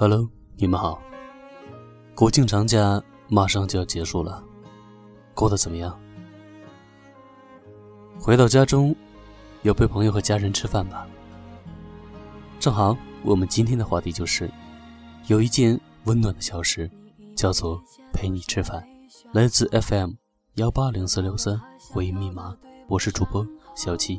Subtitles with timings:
[0.00, 0.26] Hello，
[0.56, 0.98] 你们好。
[2.14, 4.42] 国庆长假马上就要结束了，
[5.34, 5.94] 过得怎么样？
[8.18, 8.96] 回到家中，
[9.60, 11.06] 有陪朋友和家人吃饭吧？
[12.58, 14.50] 正好，我们今天的话题就是，
[15.26, 16.90] 有一件温暖的小事，
[17.36, 17.78] 叫做
[18.10, 18.82] 陪你吃饭。
[19.34, 20.12] 来自 FM
[20.54, 21.60] 幺八零四六三
[21.92, 22.56] 回忆密码，
[22.88, 24.18] 我是主播小七。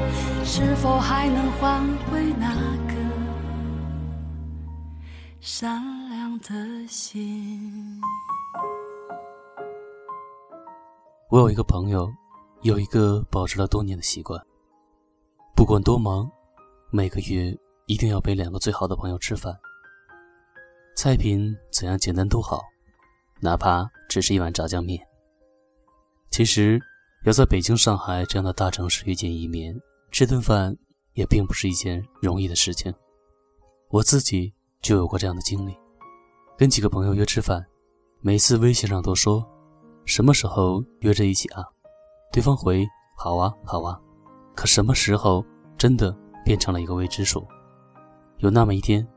[0.63, 2.53] 是否还能换回那
[2.85, 2.93] 个
[5.39, 7.99] 善良的心？
[11.31, 12.13] 我有一个朋友，
[12.61, 14.39] 有一个保持了多年的习惯，
[15.55, 16.29] 不管多忙，
[16.91, 19.57] 每个月一定要陪两个最好的朋友吃饭。
[20.95, 22.61] 菜品怎样简单都好，
[23.39, 25.03] 哪怕只是一碗炸酱面。
[26.29, 26.79] 其实，
[27.25, 29.75] 要在北京、上海这样的大城市遇见一面。
[30.11, 30.75] 吃顿饭
[31.13, 32.93] 也并不是一件容易的事情，
[33.89, 35.73] 我自己就有过这样的经历。
[36.57, 37.65] 跟几个朋友约吃饭，
[38.19, 39.41] 每次微信上都说
[40.05, 41.63] 什么时候约着一起啊，
[42.29, 42.85] 对方回
[43.17, 43.97] 好啊好啊，
[44.53, 45.43] 可什么时候
[45.77, 46.13] 真的
[46.43, 47.47] 变成了一个未知数。
[48.39, 49.07] 有那么一天，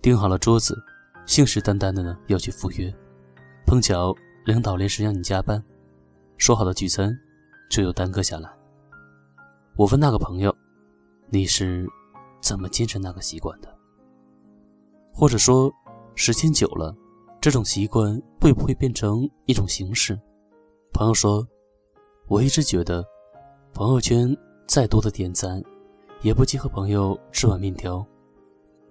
[0.00, 0.78] 订好了桌子，
[1.26, 2.94] 信誓旦旦的呢要去赴约，
[3.66, 4.14] 碰巧
[4.44, 5.60] 领导临时让你加班，
[6.38, 7.12] 说好的聚餐
[7.68, 8.48] 就又耽搁下来。
[9.76, 10.54] 我问那个朋友
[11.30, 11.84] ：“你是
[12.40, 13.68] 怎么坚持那个习惯的？
[15.12, 15.68] 或者说，
[16.14, 16.94] 时间久了，
[17.40, 20.16] 这种习惯会不会变成一种形式？”
[20.94, 21.44] 朋友说
[22.30, 23.04] ：“我一直觉得，
[23.72, 24.32] 朋友圈
[24.64, 25.60] 再多的点赞，
[26.22, 28.06] 也不及和朋友吃碗面条。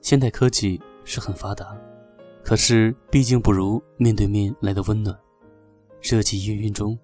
[0.01, 1.77] 现代科技是很发达，
[2.43, 5.17] 可是毕竟不如面对面来的温暖。
[6.01, 6.99] 热气氤氲中，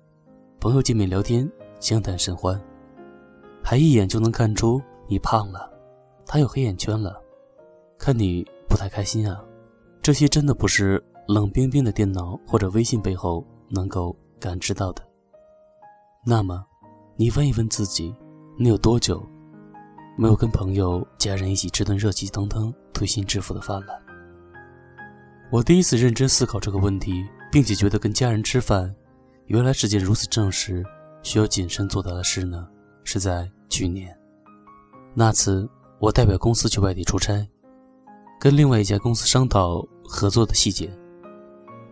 [0.60, 2.62] 朋友见面聊天，相谈甚欢。”
[3.70, 5.72] 还一眼就能看出你胖了，
[6.26, 7.22] 他有黑眼圈了，
[8.00, 9.46] 看你不太开心啊。
[10.02, 15.04] 这些真的不是冷冰冰的电脑或者微信背后能够感知到的。
[16.26, 16.66] 那么，
[17.16, 18.12] 你问一问自己，
[18.58, 19.24] 你有多久
[20.18, 24.02] 没有跟朋友、家人一起吃顿热气腾腾、推心置腹的饭了？
[25.52, 28.92] 我第一次认真思考这个问题，并且觉得跟家人吃饭，
[29.46, 30.84] 原来是件如此正式、
[31.22, 32.68] 需要谨慎做到的事呢。
[33.06, 34.14] 是在去年，
[35.14, 35.70] 那次
[36.00, 37.48] 我代表公司去外地出差，
[38.40, 40.92] 跟另外一家公司商讨合作的细节。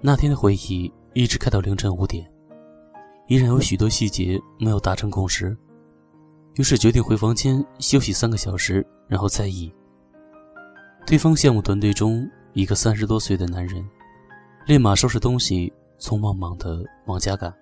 [0.02, 2.30] 那天的会议一直开到凌晨五点，
[3.28, 5.56] 依然有许多细节没有达成共识，
[6.56, 9.72] 于是决定回房间休息三个小时，然后再议。
[11.06, 13.88] 对方项目团队中一个三十多岁的男人，
[14.66, 17.54] 立马收拾东西，匆忙忙的往家赶。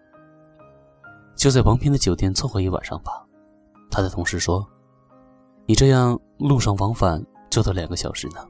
[1.36, 3.25] 就在旁边的酒店凑合一晚上吧。
[3.90, 4.66] 他的同事说
[5.66, 8.46] ：“你这样路上往返就得两个小时呢。”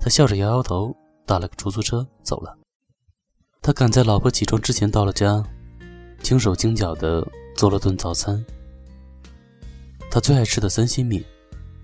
[0.00, 0.94] 他笑着摇摇头，
[1.26, 2.56] 打了个出租车走了。
[3.60, 5.44] 他赶在老婆起床之前到了家，
[6.22, 8.42] 轻手轻脚的做了顿早餐。
[10.10, 11.22] 他最爱吃的三鲜面，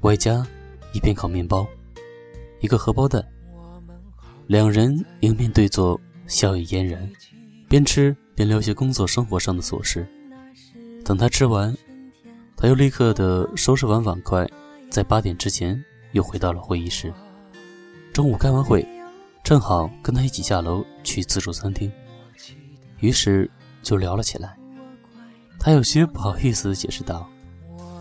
[0.00, 0.46] 外加
[0.92, 1.66] 一片烤面包，
[2.60, 3.22] 一个荷包蛋。
[4.46, 7.10] 两人迎面对坐，笑语嫣然，
[7.68, 10.08] 边吃边聊些工作生活上的琐事。
[11.04, 11.76] 等他吃完。
[12.56, 14.48] 他又立刻的收拾完碗筷，
[14.90, 17.12] 在八点之前又回到了会议室。
[18.14, 18.86] 中午开完会，
[19.44, 21.92] 正好跟他一起下楼去自助餐厅，
[23.00, 23.50] 于是
[23.82, 24.56] 就聊了起来。
[25.58, 27.28] 他有些不好意思的解释道：“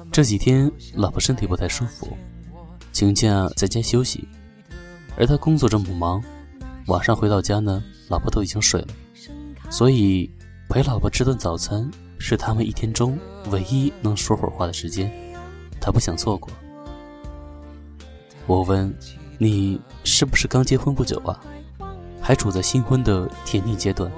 [0.09, 2.15] 这几天老婆身体不太舒服，
[2.93, 4.25] 请假在家休息。
[5.17, 6.23] 而他工作这么忙，
[6.87, 8.87] 晚上回到家呢，老婆都已经睡了，
[9.69, 10.31] 所以
[10.69, 11.91] 陪老婆吃顿早餐。”
[12.27, 13.15] 是他们一天中
[13.51, 15.11] 唯一能说会儿话的时间，
[15.79, 16.49] 他不想错过。
[18.47, 18.91] 我问
[19.37, 21.39] ：“你是不是刚结婚不久啊？
[22.19, 24.11] 还处在新婚的甜蜜阶段？”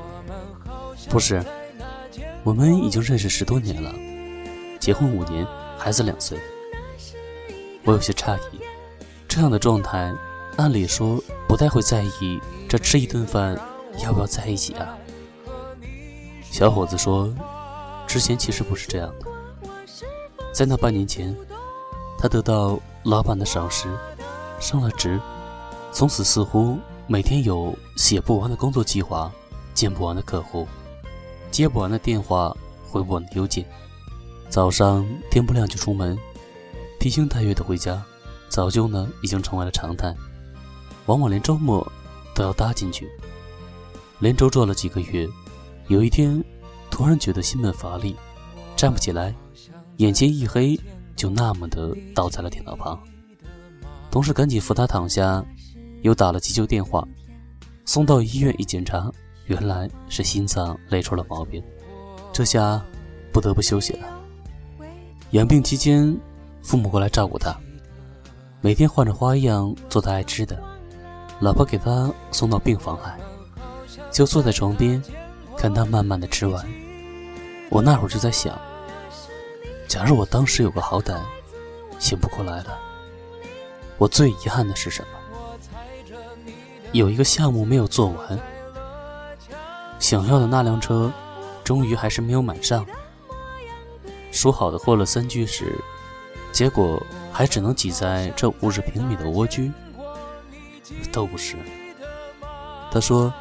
[1.10, 1.44] 不是，
[2.46, 3.94] 我们已经认识十多年了，
[4.80, 5.46] 结婚五年，
[5.78, 6.40] 孩子两岁。
[7.84, 8.62] 我有些诧异，
[9.28, 10.14] 这样的状态，
[10.56, 12.40] 按理说不太会在意
[12.70, 13.60] 这吃一顿饭
[14.02, 14.98] 要不要在一起啊。
[16.42, 17.30] 小伙子说，
[18.08, 19.26] 之前其实不是这样的，
[20.54, 21.36] 在那半年前，
[22.18, 23.88] 他得到老板的赏识，
[24.60, 25.20] 升了职，
[25.92, 29.32] 从此似乎每天有写不完的工作计划，
[29.74, 30.66] 见不完的客户，
[31.52, 32.56] 接不完的电话，
[32.90, 33.66] 回不完的邮件，
[34.50, 36.18] 早上天不亮就出门。
[37.00, 38.02] 披星戴月的回家，
[38.50, 40.16] 早就呢已经成为了常态，
[41.06, 41.86] 往往连周末
[42.34, 43.08] 都要搭进去。
[44.20, 45.28] 连轴转了几个月，
[45.88, 46.44] 有一天
[46.98, 48.16] 突然觉得心闷乏力，
[48.76, 49.32] 站不起来，
[49.98, 50.76] 眼前一黑，
[51.16, 53.00] 就那么的倒在了电脑旁。
[54.10, 55.46] 同事赶紧扶他躺下，
[56.02, 57.08] 又打了急救电话，
[57.86, 59.12] 送到医院一检查，
[59.46, 61.62] 原来是心脏累出了毛病，
[62.34, 62.84] 这下
[63.32, 64.08] 不得不休息了。
[65.32, 66.18] 养病期间。
[66.64, 67.56] 父母过来照顾他，
[68.60, 70.60] 每天换着花样做他爱吃的，
[71.40, 73.18] 老婆给他送到病房来，
[74.12, 75.02] 就坐在床边，
[75.56, 76.66] 看他慢慢的吃完。
[77.70, 78.60] 我那会儿就在想，
[79.88, 81.20] 假如我当时有个好歹，
[82.00, 82.78] 醒不过来了，
[83.98, 85.10] 我最遗憾的是什么？
[86.92, 88.40] 有一个项目没有做完，
[90.00, 91.12] 想要的那辆车，
[91.64, 92.86] 终于还是没有买上。
[94.32, 95.76] 说好的货了三居室。
[96.54, 97.00] 结果
[97.32, 99.72] 还只能挤在这五十平米的蜗居，
[101.12, 101.56] 都不是。
[102.90, 103.32] 他说：“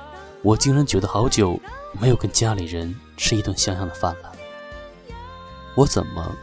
[0.42, 1.58] 我竟然觉得好久
[1.98, 4.32] 没有跟家里人吃一顿像样的饭了。
[5.74, 6.36] 我怎么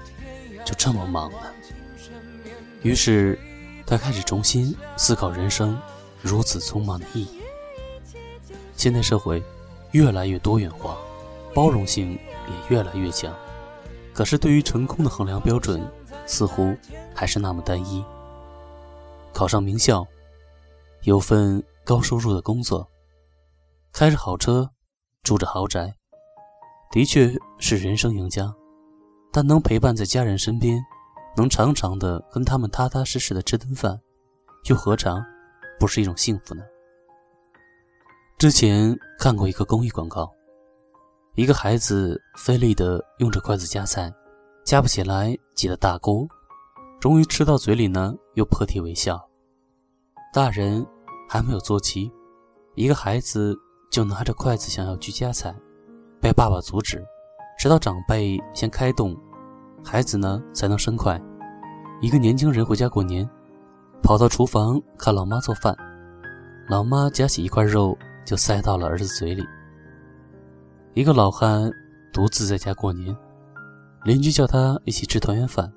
[0.65, 1.37] 就这么忙呢？”
[2.81, 3.39] 于是
[3.85, 5.79] 他开始重新思考人生
[6.21, 7.39] 如此匆忙的意义。
[8.75, 9.41] 现代社会
[9.91, 10.97] 越来越多元化，
[11.53, 12.11] 包容性
[12.47, 13.33] 也越来越强，
[14.13, 15.81] 可是对于成功的衡量标准。
[16.25, 16.73] 似乎
[17.13, 18.01] 还是那么单一。
[19.33, 20.07] 考上名校，
[21.01, 22.89] 有份高收入的工作，
[23.91, 24.69] 开着好车，
[25.21, 25.93] 住着豪宅，
[26.93, 28.53] 的确是人生赢家。
[29.31, 30.79] 但能陪伴在家人身边，
[31.35, 33.99] 能常常的跟他们踏踏实实的吃顿饭，
[34.69, 35.19] 又何尝
[35.79, 36.61] 不是一种幸福呢？
[38.37, 40.31] 之前看过一个公益广告，
[41.33, 44.13] 一个孩子费力的用着筷子夹菜。
[44.63, 46.27] 夹不起来，挤了大锅，
[46.99, 49.19] 终于吃到嘴里呢，又破涕为笑。
[50.31, 50.85] 大人
[51.27, 52.11] 还没有坐齐，
[52.75, 53.57] 一个孩子
[53.89, 55.53] 就拿着筷子想要去夹菜，
[56.23, 57.05] 被爸爸阻止，
[57.59, 59.13] 直到长辈先开动，
[59.83, 61.21] 孩子呢才能伸快。
[61.99, 63.29] 一个年轻人回家过年，
[64.01, 65.75] 跑到厨房看老妈做饭，
[66.69, 69.43] 老妈夹起一块肉就塞到了儿子嘴里。
[70.93, 71.69] 一个老汉
[72.13, 73.13] 独自在家过年。
[74.05, 75.69] 邻居叫他一起吃团圆饭，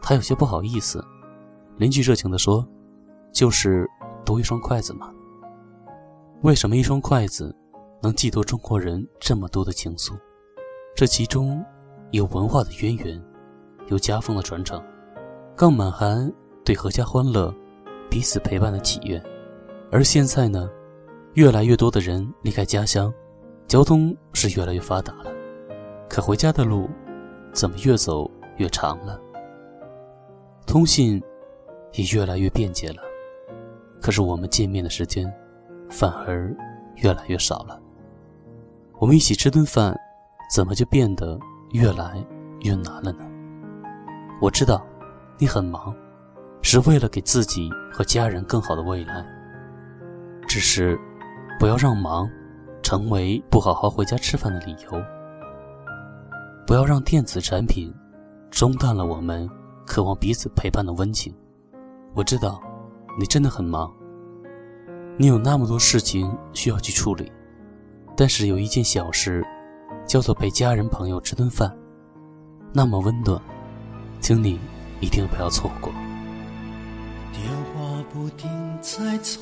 [0.00, 1.04] 他有些不好意思。
[1.78, 2.64] 邻居热情地说
[3.34, 3.88] ：“就是
[4.24, 5.12] 多一双筷子嘛。”
[6.42, 7.54] 为什么一双筷子
[8.04, 10.12] 能寄托中国人这么多的情愫？
[10.94, 11.64] 这其中
[12.10, 13.18] 有文化的渊源，
[13.86, 14.78] 有家风的传承，
[15.56, 16.30] 更满含
[16.62, 17.50] 对阖家欢乐、
[18.10, 19.22] 彼此陪伴的祈愿。
[19.90, 20.68] 而现在呢，
[21.32, 23.10] 越来越多的人离开家乡，
[23.66, 25.32] 交通是越来越发达了，
[26.06, 26.86] 可回家的路。
[27.54, 29.18] 怎么越走越长了？
[30.66, 31.22] 通信
[31.92, 32.96] 也越来越便捷了，
[34.02, 35.32] 可是我们见面的时间
[35.88, 36.52] 反而
[36.96, 37.80] 越来越少了。
[38.98, 39.94] 我们一起吃顿饭，
[40.54, 41.38] 怎么就变得
[41.72, 42.24] 越来
[42.60, 43.24] 越难了呢？
[44.40, 44.86] 我知道
[45.36, 45.94] 你很忙，
[46.62, 49.26] 是为了给自己和家人更好的未来。
[50.46, 50.98] 只是
[51.58, 52.30] 不要让忙
[52.82, 55.02] 成为不好好回家吃饭的理由。
[56.66, 57.92] 不要让电子产品
[58.50, 59.48] 中断了我们
[59.84, 61.34] 渴望彼此陪伴的温情。
[62.14, 62.62] 我知道
[63.18, 63.92] 你真的很忙，
[65.18, 67.30] 你有那么多事情需要去处理，
[68.16, 69.44] 但是有一件小事，
[70.06, 71.74] 叫做陪家人朋友吃顿饭，
[72.72, 73.40] 那么温暖，
[74.20, 74.58] 请你
[75.00, 75.92] 一定不要错过。
[77.32, 78.48] 电话不停
[78.80, 79.40] 在吵，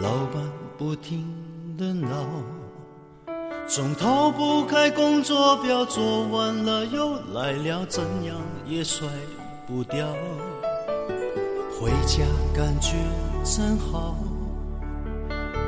[0.00, 0.42] 老板
[0.76, 1.24] 不停
[1.78, 2.26] 的闹。
[3.68, 8.36] 总逃不开工作表，做完了又来了，怎样
[8.66, 9.08] 也甩
[9.68, 10.06] 不掉。
[11.80, 12.24] 回家
[12.54, 12.96] 感觉
[13.44, 14.16] 真好，